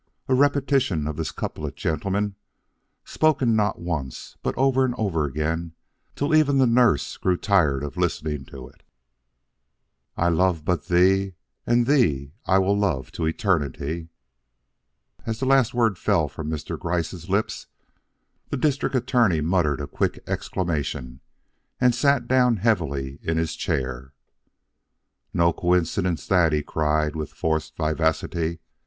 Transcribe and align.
A 0.27 0.33
repetition 0.33 1.05
of 1.05 1.15
this 1.15 1.31
couplet, 1.31 1.75
gentlemen, 1.75 2.33
spoken 3.05 3.55
not 3.55 3.77
once 3.79 4.35
but 4.41 4.57
over 4.57 4.83
and 4.83 4.95
over 4.97 5.25
again, 5.25 5.73
till 6.15 6.33
even 6.33 6.57
the 6.57 6.65
nurse 6.65 7.17
grew 7.17 7.37
tired 7.37 7.83
of 7.83 7.97
listening 7.97 8.45
to 8.45 8.67
it. 8.67 8.81
'I 10.17 10.29
love 10.29 10.65
but 10.65 10.87
thee, 10.87 11.35
And 11.67 11.85
thee 11.85 12.33
will 12.47 12.83
I 12.83 12.87
love 12.87 13.11
to 13.11 13.27
eternity.'" 13.27 14.09
As 15.27 15.39
the 15.39 15.45
last 15.45 15.71
word 15.71 15.99
fell 15.99 16.27
from 16.27 16.49
Mr. 16.49 16.79
Gryce's 16.79 17.29
lips, 17.29 17.67
the 18.49 18.57
District 18.57 18.95
Attorney 18.95 19.41
muttered 19.41 19.79
a 19.79 19.85
quick 19.85 20.23
exclamation, 20.25 21.19
and 21.79 21.93
sat 21.93 22.27
down 22.27 22.57
heavily 22.57 23.19
in 23.21 23.37
his 23.37 23.53
chair. 23.55 24.15
"No 25.31 25.53
coincidence 25.53 26.25
that," 26.25 26.53
he 26.53 26.63
cried, 26.63 27.15
with 27.15 27.29
forced 27.31 27.77
vivacity. 27.77 28.61